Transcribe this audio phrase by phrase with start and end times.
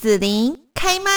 [0.00, 1.10] 子琳开麦。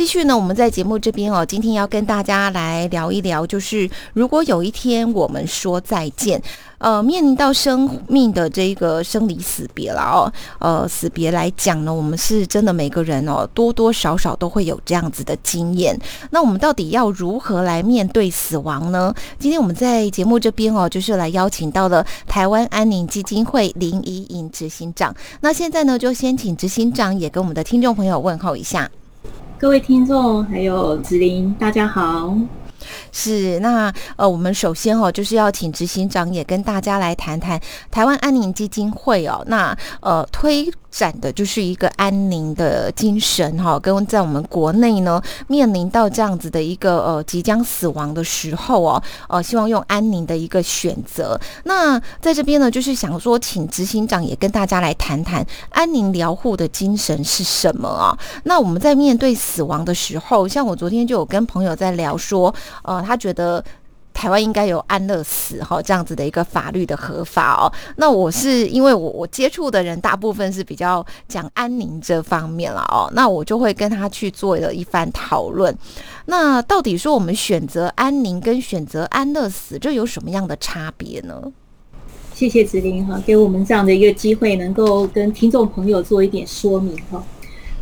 [0.00, 6.40] 继续呢，我们在节目这边哦，今天要跟大家来聊一聊，就是如果有一天我们说再见，
[6.78, 15.94] 呃，面临到生命的这个生离死别了哦，呃，死别来讲呢，我们是真的每个人哦，多多少少都会有这样子的经验。
[16.30, 19.14] 那我们到底要如何来面对死亡呢？
[19.38, 25.14] 今天我们在节目这边哦，就是来邀请到了台湾安宁基金会林怡颖执行长。
[25.42, 28.90] 那现在呢，就先请执行长也跟我们的听众朋友问候一下。
[29.60, 32.34] 各位听众，还有子琳，大家好。
[33.12, 37.60] 是，那呃，我们首先哦，就是要请执行长也跟大家来谈谈
[37.90, 51.40] 台湾安宁基金会哦，那呃推展的就是一个安宁的精神哈，跟在我们国内呢面临到这样子的一个呃即将死亡的时候哦，呃，希望用安宁的一个选择。
[51.64, 58.18] 那在这边呢，就是想说，请执行长也跟大家来谈谈安宁疗护的精神是什么啊？
[58.44, 63.64] 那我们在面对死亡的时候，像我昨天就有跟朋友在聊说，呃，他觉得。
[64.20, 67.72] 台湾应该有安乐死哈这样子的一个法律的合法哦。
[67.96, 75.74] 那我是因为我我接触的人大部分是比较讲安宁这方面了哦，那我就会跟他去做了一番讨论。
[76.26, 81.50] 那到底说我们选择安宁跟选择安乐死，这有什么样的差别呢？
[82.34, 87.24] 谢谢子琳哈，给我们这样的一个机会，能够跟听众朋友做一点说明哈。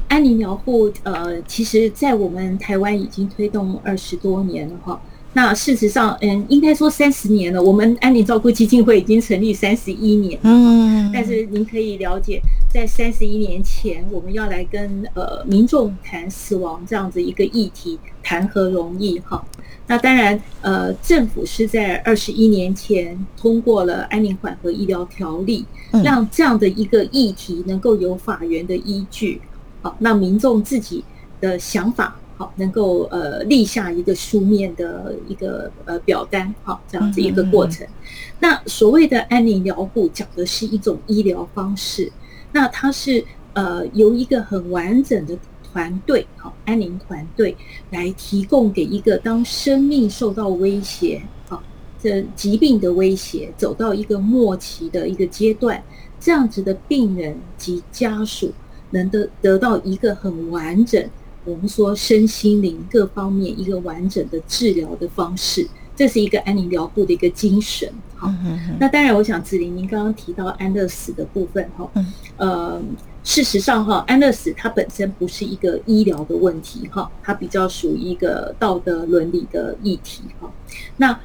[0.06, 5.00] 安宁疗护呃，其实在我们台湾已经推动二十多年了哈。
[5.40, 7.62] 那事实上，嗯，应该说三十年了。
[7.62, 19.40] 我们安宁照顾基金会已经成立三十一年了，嗯，但是您可以了解，在三十一年前，我们要来跟呃民众谈死亡这样子一个议题，谈何容易哈？
[19.86, 25.64] 那当然，呃，政府是在二十一年前通过了安宁缓和医疗条例，
[26.02, 29.40] 让这样的一个议题能够有法源的依据，
[29.82, 31.04] 好，让民众自己
[31.40, 32.16] 的想法。
[32.38, 37.84] 好，能够呃立下一个书面的一个呃表单，好，这样子一个过程。
[37.84, 38.38] 嗯嗯嗯。
[38.38, 42.12] 那所谓的安宁疗护讲的是一种医疗方式，
[42.52, 47.56] 那它是呃由一个很完整的团队，好，安宁团队
[47.90, 51.60] 来提供给一个当生命受到威胁，好，
[52.00, 55.82] 这疾病的威胁走到一个末期的一个阶段，
[56.20, 58.52] 这样子的病人及家属
[58.90, 61.04] 能得得到一个很完整。
[61.48, 65.66] 我们说身心灵各方面一个完整的治疗的方式，
[65.96, 67.90] 这是一个安宁疗护的一个精神。
[68.14, 68.30] 好，
[68.78, 72.82] 那当然，我想子玲您刚刚提到安乐死的部分，哈，嗯呃，
[73.24, 80.52] 事实上哈，安乐死它本身不是一个医疗的问题，哈，它比较属于一个道德伦理的议题，哈，
[80.98, 81.18] 那。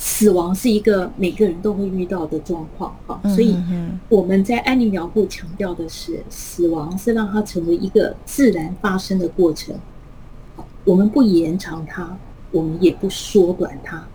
[0.00, 3.56] 死亡是一个每个人都会遇到的状况，哈，所以
[4.08, 9.74] 我们在安宁疗护强调的是，死亡是让它成为一个自然发生的过程，
[10.54, 12.16] 好，我们不延长它，
[12.52, 14.06] 我们也不缩短它，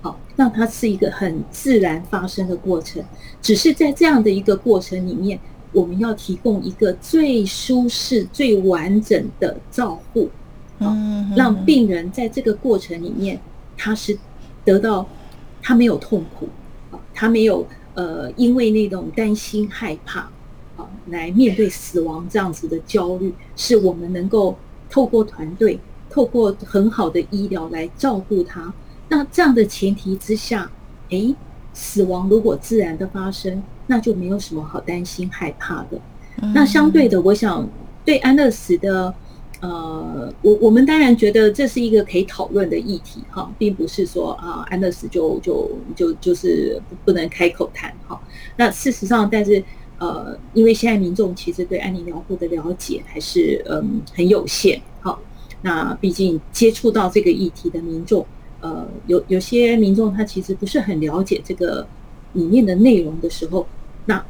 [0.00, 3.04] 好，让它是一个很自然发生的过程。
[3.42, 5.40] 只是在这样的一个过程里面，
[5.72, 10.30] 我们要提供一个最舒适、最完整的照护，
[10.78, 10.94] 好，
[11.36, 13.40] 让病人在这个过程里面，
[13.76, 14.16] 他是
[14.66, 15.06] 得到。
[15.62, 16.48] 他没有痛苦，
[16.92, 20.20] 啊，他没有呃，因为那种担心害怕，
[20.76, 24.56] 啊，来面对死亡这样子的焦虑，是我们能够
[24.88, 28.72] 透过团队，透过很好的医疗来照顾他。
[29.08, 30.70] 那这样的前提之下，
[31.08, 31.34] 诶，
[31.74, 36.00] 死亡如果自然的发生，那就没有什么好担心害怕的。
[36.54, 37.68] 那相对的，我想
[38.04, 39.12] 对安乐死的。
[39.60, 48.20] 呃，我我们当然觉得这是一个可以讨论的议题哈，并不是说啊，安乐死就就就就是不能开口谈哈。
[48.58, 49.64] 那事实上，但是
[49.98, 55.18] 呃，因为现在民众其实对安宁疗护的了解还是嗯很有限哈。
[55.62, 58.26] 那毕竟接触到这个议题的民众，
[58.60, 61.86] 呃，有有些民众他其实不是很了解这个
[62.34, 63.66] 里面的内容的时候，
[64.04, 64.22] 那。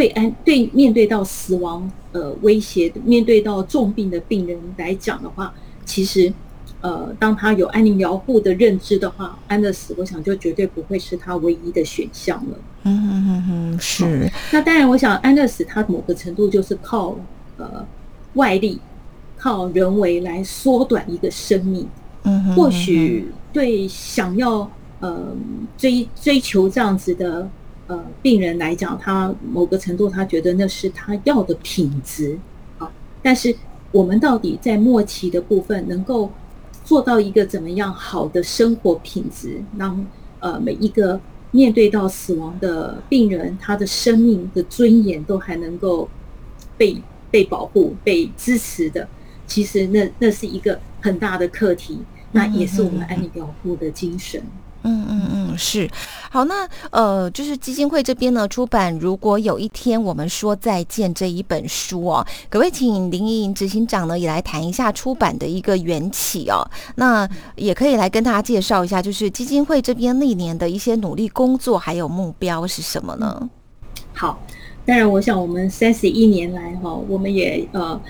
[0.00, 5.52] 对安对面对到死亡呃威胁，面对到重病的病人来讲的话，
[5.84, 6.32] 其实
[6.80, 12.58] 呃当他有安宁疗护的认知的话，安乐死我想就绝对不会是他唯一的选项了。
[12.84, 14.30] 嗯嗯嗯嗯，是。
[14.50, 17.14] 那当然，我想安乐死它某个程度就是靠
[17.58, 17.86] 呃
[18.36, 18.80] 外力，
[19.36, 21.86] 靠人为来缩短一个生命。
[22.22, 24.70] 嗯哼，或许对想要
[25.00, 25.36] 呃
[25.76, 27.50] 追追求这样子的。
[27.90, 32.38] 呃，病人来讲，他某个程度他觉得那是他要的品质，
[32.78, 32.88] 啊，
[33.20, 33.52] 但是
[33.90, 36.30] 我们到底在末期的部分能够
[36.84, 40.06] 做到一个怎么样好的生活品质，让
[40.38, 41.20] 呃每一个
[41.50, 46.08] 面对到死亡的病人，他的生命的尊严都还能够
[46.78, 46.96] 被
[47.28, 49.08] 被保护、被支持的，
[49.48, 51.98] 其实那那是一个很大的课题，
[52.30, 54.40] 那也是我们安宁疗护的精神。
[54.40, 55.88] 嗯嗯嗯，嗯嗯嗯是
[56.30, 56.44] 好。
[56.44, 66.66] 那呃，就是基金会这边呢出版，如果有一天我们说再见这一本书哦，可不可以请林宜莹执行长呢也来谈一下出版的一个缘起哦？
[66.96, 73.50] 那也可以来跟大家介绍一下，就是基金会这边历年的一些努力工作还有目标是什么呢？
[74.14, 74.42] 好，
[74.86, 78.00] 当然，我想我们三十一年来哈，我们也呃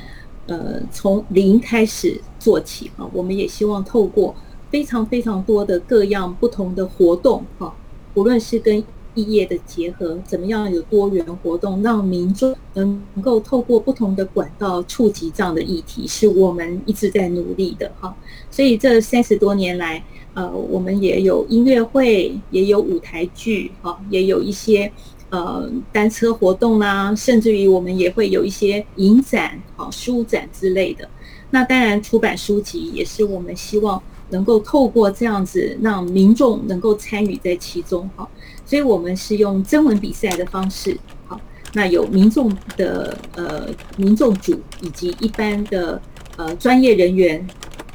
[0.47, 4.35] 呃从零开始做起啊，我们也希望透过。
[4.71, 7.75] 非常非常多的各样不同的活动，哈，
[8.15, 8.83] 无论是跟
[9.15, 18.15] 异业的结合，怎么样有多元活动，让民众能够透过不同的管道触及这样的议题，是我们一直在努力的，哈。
[18.53, 20.03] 所以这三十多年来，
[20.35, 24.91] 呃，我们也有音乐会，也有舞台剧，哈，也有一些
[25.31, 31.09] 呃单车活动啦，甚至于我们也会有一些影展、哈书展之类的。
[31.51, 34.01] 那当然，出版书籍也是我们希望。
[34.31, 38.29] 能够透过这样子让民众能够参与在其中，哈，
[38.65, 40.97] 所以我们是用征文比赛的方式，
[41.27, 41.41] 好，
[41.75, 46.01] 那有民众的呃民众组以及一般的
[46.37, 47.47] 呃专业人员，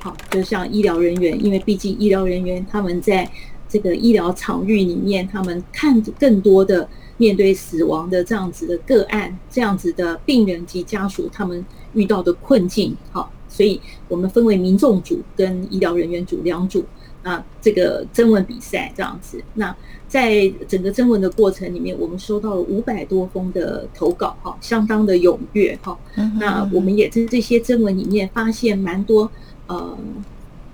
[0.02, 3.30] 好，就像医疗人员，因为毕竟医疗人员他们在
[3.68, 6.88] 这个医疗场域里面，他们看更多的
[7.18, 13.32] 面对死亡的这样子的个案，这样子的病人及家属他们遇到的困境，好。
[13.56, 13.80] 所以
[14.10, 16.84] 我们分为民众组跟医疗人员组两组，
[17.24, 19.42] 啊这个征文比赛这样子。
[19.54, 19.74] 那
[20.10, 25.98] 在整个征文的过程里面，我们收到了五百多封的投稿，哈，相当的踊跃，哈。
[26.40, 29.32] 那我们也在这些征文里面发现蛮多，
[29.68, 29.98] 呃，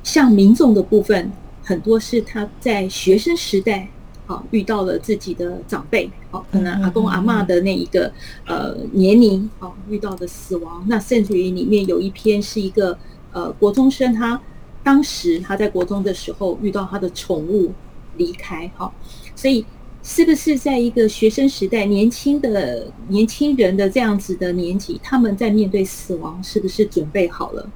[0.03, 1.31] 像民众的部分，
[1.61, 3.87] 很多是他在学生时代。
[4.51, 8.11] 遇到了自己的长辈，好，可能阿公阿嬷的那一个
[8.45, 12.97] 呃年龄，哦，遇到的死亡，那甚至于里面有一篇是一个
[13.31, 14.39] 呃国中生，他
[14.83, 17.71] 当时他在国中的时候遇到他的宠物
[18.17, 18.93] 离开，好，
[19.35, 19.65] 所以
[20.03, 27.69] 是不是在一个学生时代，年轻的年轻人的这样子的年纪，他们在面对死亡，是不是准备好了？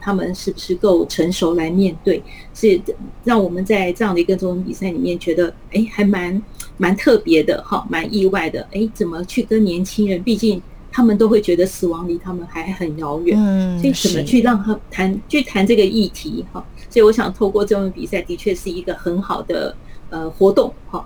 [0.00, 2.22] 他们是不是够成熟来面对？
[2.54, 2.80] 是
[3.24, 6.40] 让我们在这样的一个中文比赛里面觉得，哎，还蛮
[6.76, 8.66] 蛮特别的，哈，蛮意外的。
[8.72, 10.22] 哎，怎么去跟年轻人？
[10.22, 16.44] 毕竟他们都会觉得死亡离他们还很遥远，嗯，所以怎么去让他谈去谈这个议题？
[16.52, 19.76] 哈，所以我想透过中文比赛，的确是一个很好的
[20.10, 21.04] 呃活动，哈。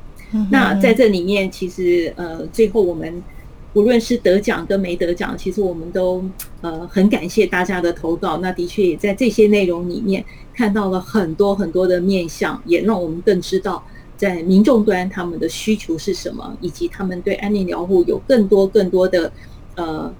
[0.50, 3.22] 那在这里面，其实呃，最后我们。
[3.74, 6.24] 无论是得奖跟没得奖，其实我们都
[6.62, 8.38] 呃很感谢大家的投稿。
[8.38, 10.24] 那的确也在这些内容里面
[10.54, 13.84] 看到了很多很多的面向，也让我们更知道
[14.16, 19.30] 在民众端他们的需求是什么，以及他们对安宁疗护有更多更多的
[19.76, 20.12] 呃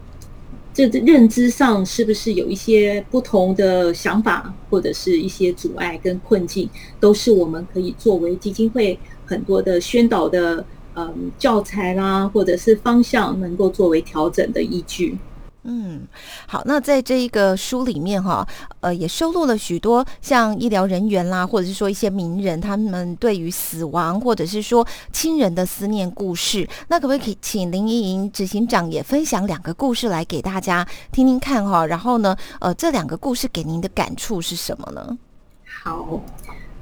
[0.74, 6.68] 这认知上是不是有一些不同的想法，或者是一些阻碍跟困境，
[7.00, 10.64] 都是我们可以作为基金会很多的宣导的。
[10.98, 15.16] 嗯，教材啦，或者是方向，能够作为调整的依据。
[15.62, 16.08] 嗯，
[16.48, 18.44] 好，那在这一个书里面哈，
[18.80, 26.68] 呃，也收录了许多像医疗人员啦，或者是说一些名人，他们对于死亡或者是说亲人的思念故事。
[26.88, 31.86] 那可不可以请林宜莹执行长也分享两个故事来给大家听听看哈？
[31.86, 35.17] 然后呢，呃，这两个故事给您的感触是什么呢？
[35.84, 36.20] 好。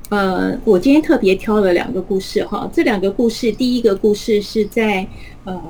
[0.08, 5.04] 呃，我今天特别挑了两个故事哈，这两个故事，第一个故事是在
[5.42, 5.60] 呃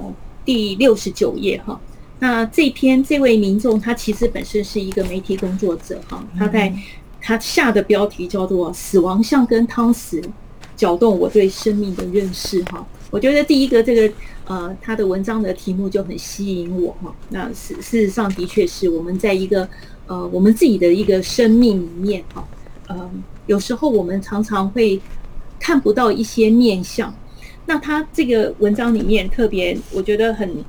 [0.45, 1.81] 第六十九页哈。
[2.19, 6.71] 那这篇这位民众他其实本身是一个媒体工作者哈，他在
[7.19, 10.23] 他下的标题叫做“死亡像跟汤匙，
[10.77, 12.87] 搅动我对生命的认识”哈。
[13.11, 14.15] 我觉得第一个这个
[14.45, 17.15] 呃他的文章的题目就很吸引我哈。
[17.31, 19.67] 那事事实上的确是我们在一个
[20.07, 22.47] 呃我们自己的一个生命里面哈，
[22.89, 23.11] 呃。
[23.47, 25.01] 有时候我们常常会
[25.59, 27.13] 看不到一些面相，
[27.65, 30.65] 那他这个文章里面特别，我觉得很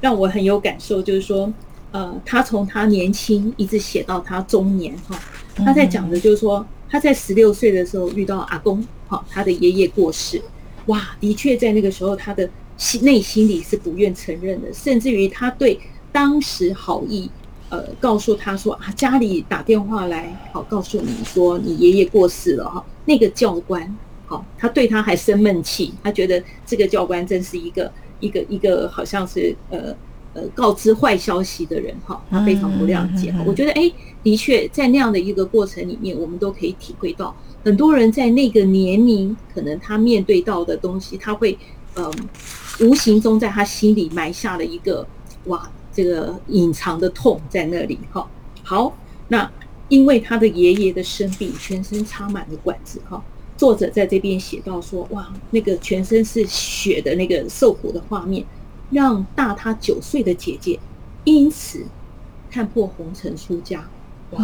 [0.00, 1.52] 让我很有感受，就是说，
[1.92, 5.18] 呃，他从他年轻一直写到他中年，哈，
[5.56, 10.40] 他在讲的就是说，他在十六岁的时候遇到阿公，哈，他的爷爷过世，
[10.86, 15.80] 哇，的确在那个时候他的心内心里是不愿承认的，甚至于他对
[16.12, 17.30] 当时好意。
[17.68, 22.84] 呃，告诉他说啊，家里打电话来，好，告诉你说你爷爷过世了哈。
[23.04, 23.96] 那个教官，
[24.26, 29.94] 好，他对他还生闷气，他觉得这个教官真是一个一个一个，好像是呃
[30.34, 33.34] 呃告知坏消息的人哈，他非常不谅解。
[33.46, 33.90] 我觉得哎，
[34.22, 41.58] 的确在那样的一个过程里面，我们都可以体会到，很多人在那个年龄，可能他面对到的东西，他会
[41.94, 42.12] 嗯、呃，
[42.86, 45.06] 无形中在他心里埋下了一个
[45.44, 48.28] 哇，这个隐藏的痛在那里哈。
[48.62, 48.94] 好，
[49.28, 49.50] 那
[49.88, 53.24] 因为他的爷爷的生病，全身插满了管子哈。
[53.56, 58.44] 作者在这边写到说：“哇，那个全身是血的那个受苦的画面，
[58.90, 60.78] 让大他九岁的姐姐
[61.24, 61.86] 因此
[62.50, 63.88] 看破红尘出家。
[64.32, 64.40] 哇，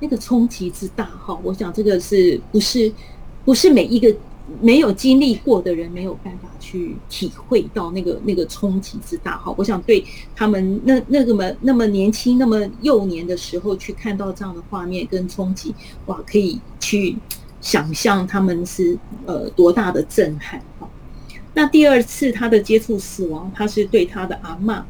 [0.00, 1.38] 那个冲击之大哈！
[1.42, 2.92] 我想这个是不是
[3.44, 4.14] 不是每一个
[4.60, 9.54] 没有经历过的人没有办法去体会到那个那个冲击之大哈？
[9.56, 10.04] 我想对
[10.34, 15.74] 他们那那个么那么年轻那么幼年的时候去看到这样的画面跟冲击，
[16.06, 17.16] 哇，可以去。”
[17.62, 20.88] 想象他们是呃多大的震撼哈，
[21.52, 24.82] 那第二次他的接触死亡，他是对他的阿嬷，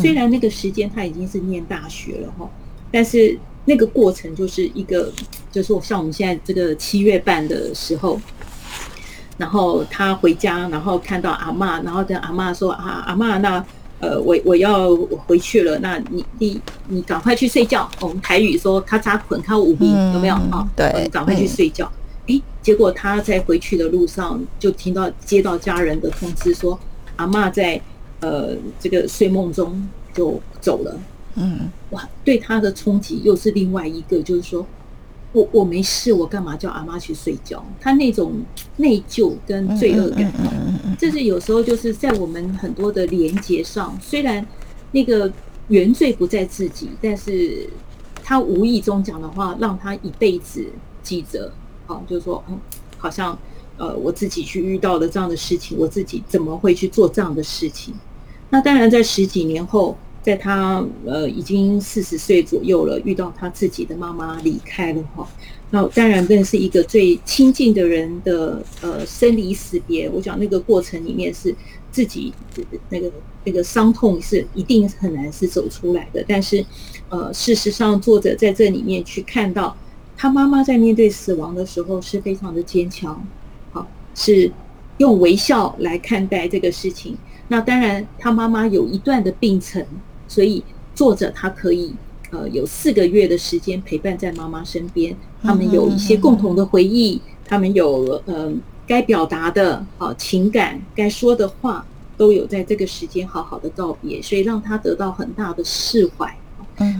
[0.00, 2.48] 虽然那个时间他已经是念大学了哈，
[2.92, 5.12] 但是那个过程就是一个，
[5.50, 8.20] 就是像我们现在这个七月半的时候，
[9.38, 13.64] 然后他回家，然后看到阿嬷，然后跟阿嬷说啊，阿嬷，那
[14.00, 14.94] 呃我我要
[15.26, 17.88] 回去了，那你你你赶快去睡觉。
[18.00, 20.68] 我们台语说咔嚓捆靠五病有没有啊？
[20.76, 21.90] 对，赶快去睡觉。
[22.26, 26.78] 诶，结果他在回去的路上就听到接到家人的通知说，
[27.16, 27.80] 阿嬷在
[28.20, 30.96] 呃这个睡梦中就走了。
[31.34, 34.66] 嗯，哇，对他的冲击又是另外一个，就是说
[35.32, 37.64] 我我没事，我干嘛叫阿妈去睡觉？
[37.80, 38.42] 他那种
[38.76, 40.32] 内疚跟罪恶感，
[40.98, 44.46] 这是有时候就是在我们很多的连接上，虽然
[44.92, 45.32] 那个
[45.68, 47.68] 原罪不在自己，但是
[48.22, 50.66] 他无意中讲的话，让他一辈子
[51.02, 51.52] 记着。
[52.08, 52.58] 就是说，嗯，
[52.96, 53.38] 好像，
[53.76, 57.92] 呃，我自己去遇到了这样的事情，我自己怎么会去做这样的事情？
[58.48, 65.28] 那当然，在十几年后，在他呃已经四十岁左右了，遇到他自己的妈妈离开了哈，
[65.70, 70.08] 那当然更是一个最亲近的人的呃生离死别。
[70.08, 71.54] 我讲那个过程里面是
[71.90, 72.32] 自己
[72.88, 73.10] 那个
[73.44, 76.64] 那个伤痛是一定很难是走出来的，但是
[77.08, 79.76] 呃，事实上作者在这里面去看到。
[80.14, 83.26] 他妈妈在面对死亡的时候是非常的坚强，
[83.72, 84.52] 好，是
[84.98, 87.16] 用微笑来看待这个事情。
[87.48, 89.84] 那当然，他妈妈有一段的病程，
[90.32, 91.92] 所以作者他可以
[92.30, 95.14] 呃有四个月的时间陪伴在妈妈身边。
[95.42, 98.50] 他们有一些共同的回忆，他们有呃
[98.86, 101.84] 该表达的啊情感，该说的话，
[102.16, 106.34] 都有在这个时间好好的告别，所以让他得到很大的释怀。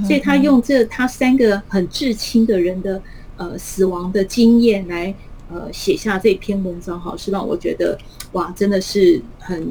[0.06, 3.00] 所以他用这他三个很至亲的人的
[3.36, 5.14] 呃死亡的经验来
[5.50, 7.96] 呃写下这篇文章，哈，是让我觉得
[8.32, 9.66] 哇，真的是很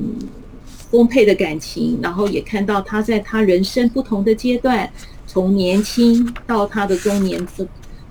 [0.91, 1.97] 丰沛的感情。
[2.03, 4.87] 然后也看到他在他人生不同的阶段，
[5.25, 7.43] 从年轻到他的中年，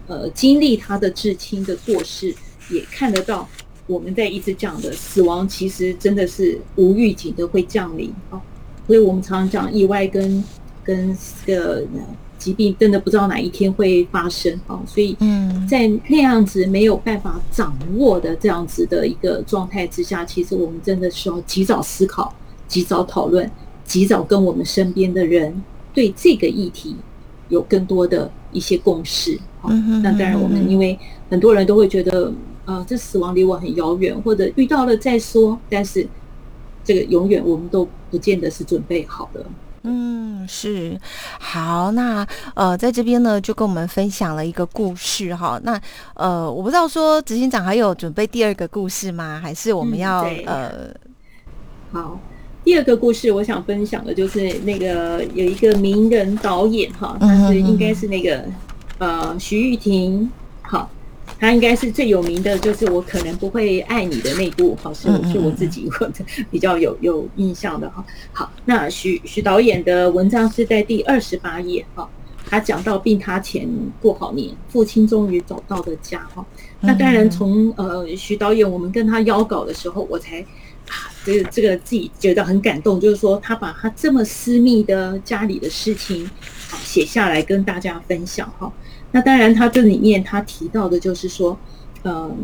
[0.08, 2.34] 呃，经历他的至亲的过世，
[2.70, 3.48] 也看得到
[3.86, 8.40] 我们在一直讲的死亡，其实真的是无预警的会降临啊。
[8.86, 10.42] 所以我们常常讲意外跟。
[10.82, 11.84] 跟这个
[12.38, 15.14] 疾病真的不知道哪一天会发生啊，所以
[15.68, 22.34] 在那样子没有办法掌握的这样子的一个状态之下，其实我们真的需要及早思考、
[22.70, 23.50] 及早讨论、
[23.84, 25.62] 及早跟我们身边的人
[25.92, 26.94] 对这个议题
[27.48, 29.36] 有更多的一些共识。
[29.64, 30.96] 嗯那当然，我们因为
[31.28, 32.32] 很多人都会觉得，
[32.64, 36.06] 呃，这死亡离我很遥远，或者遇到了再说，但是
[36.84, 39.44] 这个永远我们都不见得是准备好的。
[39.82, 40.98] 嗯，是
[41.38, 45.60] 好，那呃，在这边呢，就跟我们分享了一个故事哈。
[45.64, 45.80] 那
[46.14, 49.40] 呃，我不知道说执行长还有准备第二个故事吗？
[49.42, 50.94] 还是我们要、嗯、呃，
[51.92, 52.20] 好，
[52.64, 58.44] 第二个故事我想分享的就是那个有一个名人导演哈，他是应该是那个
[58.98, 60.30] 呃徐玉婷，
[60.62, 60.90] 好。
[61.38, 66.10] 他应该是最有名的，就是我可能不会爱你的那部，好，是是我自己我
[66.50, 68.04] 比较有有印象的哈。
[68.30, 72.06] 好，那徐徐导演的文章是在第二十八页哈，
[72.46, 73.66] 他讲到病榻前
[74.02, 76.44] 过好年，父亲终于找到的家哈。
[76.80, 80.46] 那当然从呃徐导演我们跟他邀稿的时候，我才啊
[81.24, 86.24] 这个这个自己觉得很感动，就是说他把他这么私密的家里的事情
[86.70, 88.72] 啊写下来跟大家分享哈。
[89.12, 91.58] 那当然，他这里面他提到的就是说，
[92.04, 92.36] 嗯，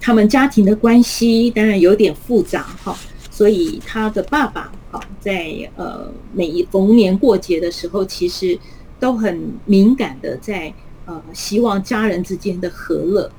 [0.00, 2.96] 他们家庭的关系当然有点复杂哈，
[3.30, 8.58] 所以他的爸爸哈，在呃每一逢年过节的时候，其实
[8.98, 10.72] 都很敏感的在
[11.04, 13.30] 呃希望家人之间的和乐。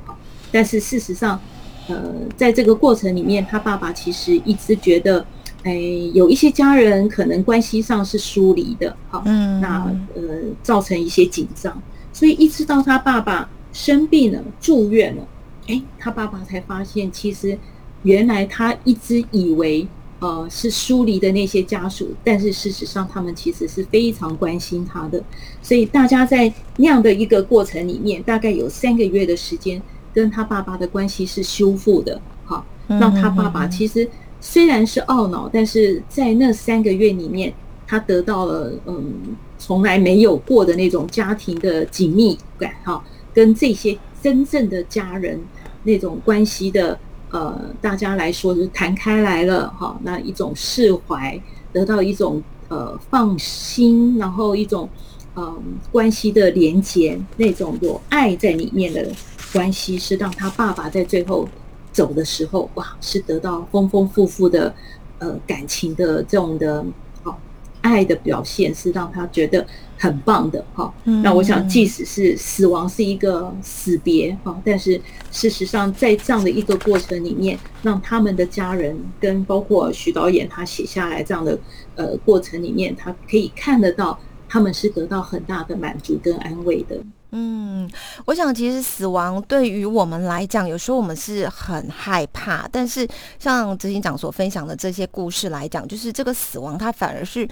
[0.51, 1.41] 但是事实上，
[1.87, 5.25] 呃，在这个过程里面，他爸爸其实一直觉得
[5.63, 5.73] 哎，
[6.13, 9.85] 有一些家人可能关系上是疏离的，好，嗯，那。
[10.15, 10.21] 呃
[10.63, 15.27] 造成一些紧张，所以一直到他爸爸生病了住院了，
[15.67, 17.57] 哎，他爸爸才发现，其实
[18.03, 19.87] 原来他一直以为
[20.19, 25.23] 呃是疏离的那些家属，但是事实上他们其实是非常关心他的，
[25.61, 29.81] 所以大家在那样的一个过程里面，大概有三个月的时间，
[30.15, 34.10] 跟他爸爸的关系是修复的，好，让他爸爸其实。
[34.41, 37.51] 虽然是懊恼，但是在那三个月里面，
[37.88, 43.03] 他得到了嗯从来没有过的那种家庭的紧密感哈，
[43.34, 45.41] 跟这些真正的家人
[45.81, 47.00] 那种关系的
[47.31, 51.41] 呃，大家来说就是谈开来了哈，那一种释怀，
[51.74, 54.88] 得到一种呃放心，然后一种
[55.36, 55.60] 嗯
[55.91, 59.12] 关系的连结，那种有爱在里面的
[59.55, 61.47] 关系，是让他爸爸在最后。
[61.95, 64.75] 走的时候，哇，是得到丰丰富富的，
[65.17, 66.83] 呃，感情的这种的，
[67.24, 67.33] 哦，
[67.79, 69.65] 爱的表现，是让他觉得
[69.97, 71.21] 很棒的，哈、嗯。
[71.21, 75.00] 那我想，即使是死亡是一个死别，哈，但是
[75.31, 81.57] 事实上，在这样的一个过程里面，让他们的家人跟包括徐导演他写下来这样的
[81.95, 84.19] 呃过程里面，他可以看得到，
[84.50, 86.97] 他们是得到很大的满足跟安慰的。
[87.37, 87.89] 嗯，
[88.23, 92.65] 我想其实死亡对于我们来讲，有时候我们是很害怕。
[92.71, 93.05] 但是
[93.37, 97.45] 像执行长所分享的这些故事来讲，就是这个死亡，它反而是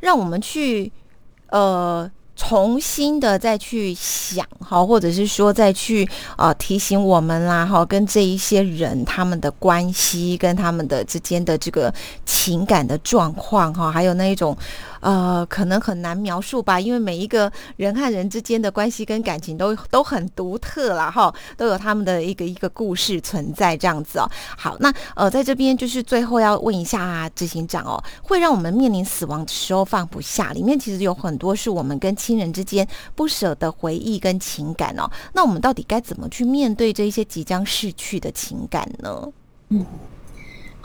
[0.00, 0.90] 让我们去
[1.50, 11.94] 呃重新的再去想哈，或者是说再去呃提醒我们啦哈，跟这一些人他们的关系跟他们的之间的这个
[12.26, 14.56] 情感的状况哈，还有那一种。
[15.00, 24.28] 呃，可能很难描述吧，因为每一个人和人之间的关系跟感情都都很独特啦，哈，都有他们的一个一个故事存在这样子哦。
[24.56, 35.08] 好，那呃，在这边就是最后要问一下执行长哦，会让我们面临死亡的时候放不下，里面其实有很多是我们跟亲人之间不舍的回忆跟情感哦。
[35.32, 39.28] 那我们到底该怎么去面对这一些即将逝去的情感呢？
[39.68, 39.86] 嗯。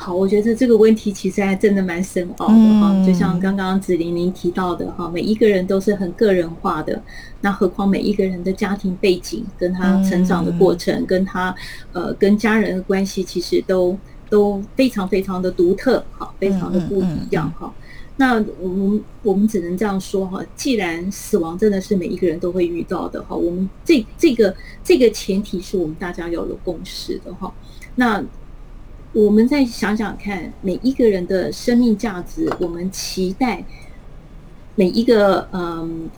[0.04, 7.02] 好，我觉得这个问题其实还真的蛮深奥的哈，嗯、就像刚刚子玲玲提到的哈，每一个人都是很个人化的，
[7.40, 11.56] 那何况每一个人的家庭背景、跟他成长的过程、嗯、跟他
[11.94, 13.98] 呃跟家人的关系，其实都
[14.30, 17.74] 都非常非常的独特哈，非常的不一样哈。
[18.18, 27.50] 那我们我们只能这样说哈，既然死亡真的是每一个人都会遇到的哈，我们这这个这个前提是我们大家要有共识的哈，
[27.96, 28.22] 那。
[29.14, 33.64] 我们再想想看，每一个人的生命价值，我们期待
[34.76, 36.10] 每一个嗯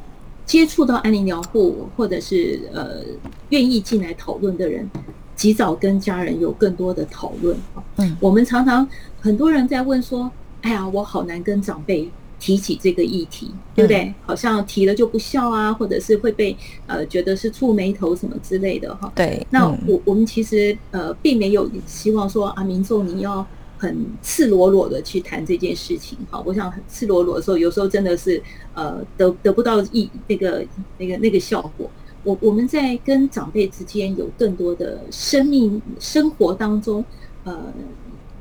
[0.45, 3.01] 接触到安宁疗护或者是呃
[3.49, 4.89] 愿意进来讨论的人，
[5.35, 7.57] 及早跟家人有更多的讨论。
[7.97, 8.87] 嗯，我们常常
[9.19, 10.31] 很多人在问说
[10.63, 12.09] ：“哎呀，我好难跟长辈。”
[12.45, 14.03] 提起这个议题，对不对？
[14.03, 16.55] 嗯、好像提了就不笑啊，或者是会被
[16.85, 19.11] 呃觉得是触眉头什么之类的哈。
[19.15, 23.43] 对，嗯、那我我们其实呃并没有希望说啊民众你要
[23.79, 26.39] 很赤裸裸的去谈这件事情哈。
[26.45, 28.39] 我想很赤裸裸的时候，有时候真的是
[28.75, 30.63] 呃得得不到意那个
[30.99, 31.89] 那个那个效果。
[32.23, 37.03] 我我们在跟长辈之间有更多的生命生活当中
[37.43, 37.73] 呃。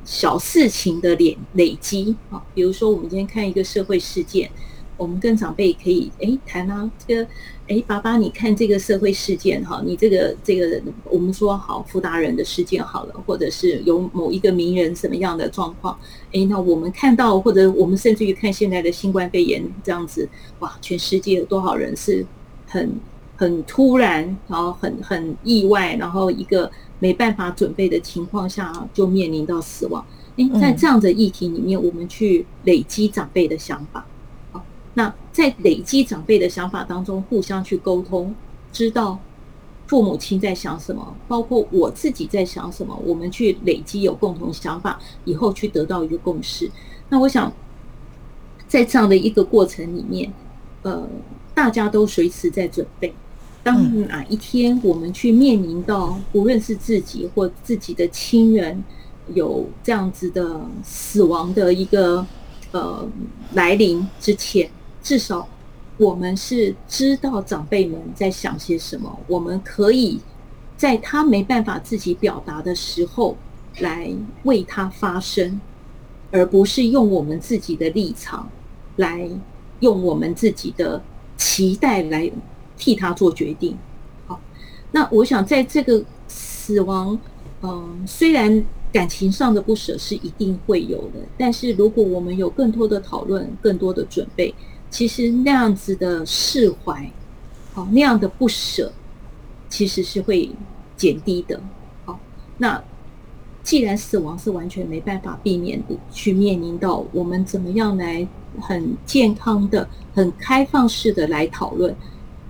[0.05, 4.49] 小事情的累累积啊，比如说我们今天看一个社会事件，
[4.97, 7.27] 我们跟长辈可以诶谈啊，这个
[7.67, 15.97] 诶爸爸你看这个社会事件哈，你这个这个我们说好傅达人的事件好了，或者是有某一个名人什么样的状况，
[16.31, 22.23] 诶那我们看到或者我们甚至于看现在的新冠肺炎这样子，哇，全世界有多少人是
[22.67, 22.91] 很
[23.35, 26.71] 很突然，然后很很意外，然后一个。
[26.97, 30.03] 没办法准备的情况下，就面临到死亡。
[30.37, 34.03] 诶，在这样的议题里面，我们去累积长辈的想法。
[34.53, 38.33] 好，那在累积长辈的想法当中，互相去沟通，
[38.71, 39.19] 知道
[39.87, 46.71] 父母亲在想什么，包括我自己在想什么，我们去累积有共同想法，以后去得到一个共识。
[47.09, 47.51] 那我想，
[48.69, 50.31] 在这样的一个过程里面，
[50.83, 51.05] 呃，
[51.53, 53.13] 大家都随时在准备。
[53.65, 58.83] 当哪一天我们去面临到，无论是自己或自己的亲人
[59.33, 62.23] 有这样子的死亡的一个
[62.69, 63.09] 呃
[63.53, 64.69] 来临之前，
[65.01, 65.47] 至少
[65.97, 70.19] 我们是知道长辈们在想些什么，我们可以
[70.77, 73.35] 在他没办法自己表达的时候
[73.79, 74.11] 来
[74.43, 75.59] 为他发声，
[76.29, 78.47] 而不是用我们自己的立场
[78.97, 79.27] 来
[79.79, 81.01] 用我们自己的
[81.35, 82.31] 期待来。
[82.77, 83.77] 替他做决定，
[84.27, 84.39] 好，
[84.91, 87.17] 那我想在这个死亡，
[87.61, 94.53] 嗯，虽然感情上的不舍是一定会有的，但是如果我们有更多的讨论、更多的准备，
[94.89, 97.11] 其实那样子的释怀，
[97.73, 98.91] 好，那样的不舍，
[99.69, 100.49] 其实是会
[100.95, 101.59] 减低的。
[102.05, 102.19] 好，
[102.57, 102.81] 那
[103.63, 108.25] 既然死亡是完全没办法避免的，去面临到我们怎么样来
[108.61, 111.93] 很健康的、很开放式的来讨论，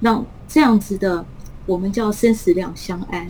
[0.05, 1.25] 让这样子的
[1.65, 3.27] 我们叫生死两相安。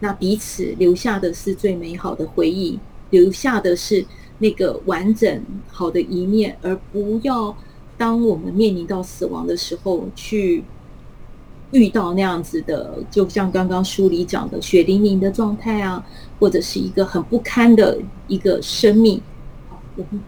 [0.00, 2.78] 那彼此留下的是最美好的回忆，
[3.10, 4.02] 留下的是
[4.38, 7.54] 那个完整好的一面，而不要
[7.98, 10.64] 当我们面临到死亡的时候，去
[11.72, 16.02] 遇到那样子的，就像刚刚书里讲的血淋淋的状态啊，
[16.40, 19.20] 或者是一个很不堪的一个生命。
[19.96, 20.22] 我们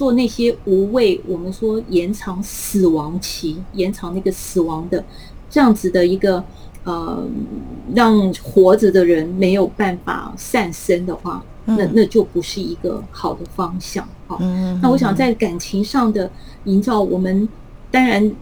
[0.00, 5.04] 做那些无谓，我们说延长死亡期，延长那个死亡的
[5.50, 6.42] 这样子的一个。
[6.82, 7.22] 呃，
[7.94, 14.02] 让活着的人没有办法善生的话，嗯、那那就不是一个好的方向。
[14.26, 16.28] 啊、嗯，那我想在感情上的
[16.64, 17.46] 营造，我们
[17.90, 18.32] 当然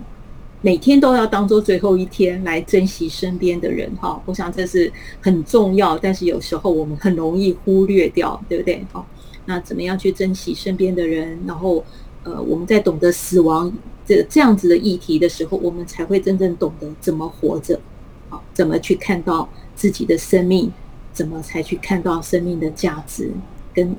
[0.61, 3.91] 每天都要当做最后一天来珍惜身边的人。
[4.01, 4.91] 哈，我想这是
[5.21, 8.87] 很重要，但是有时候我们很容易忽略掉，对不对？
[8.93, 9.05] 好，
[9.49, 11.39] 那怎么样去珍惜身边的人？
[11.47, 11.83] 然后，
[12.23, 13.73] 呃，我们在懂得死亡
[14.07, 17.81] 这这样子的议题的时候，我们才会真正懂得怎么活着。
[18.29, 20.71] 好，怎么去看到自己的生命？
[21.15, 23.33] 怎么才去看到生命的价值？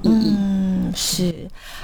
[0.03, 1.33] 嗯，是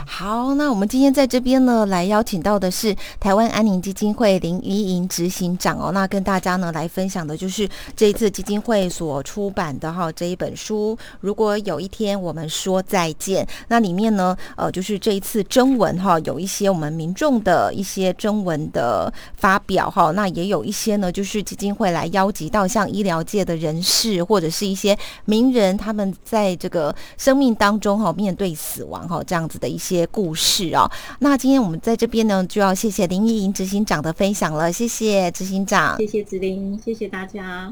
[0.06, 0.56] 好。
[0.56, 5.92] 那我们今天在这边呢，来邀请到的是台湾安宁基金会林怡莹执行长哦。
[5.92, 10.98] 那跟大家呢来分享的就是这一次基金会所出版的哈这一本书。
[11.22, 20.12] 如果有一天我们说再见，那里面呢，呃，就是这一次征文哈，有一些我们民众的一些征文的发表哈。
[20.12, 27.85] 那也有一些呢，就是基金会来邀集到像医疗界的人士或者是一些名人，他们在这个生命当中。
[27.86, 37.72] 中哈面对死亡哈这样子的一些故事哦，那今天我们在这边呢就要谢谢林依莹执行长的分享了，谢谢执行长，谢谢子琳，谢谢大家。